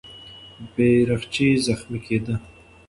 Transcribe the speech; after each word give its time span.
بیرغچی 0.73 1.49
زخمي 1.65 1.99
کېده. 2.05 2.35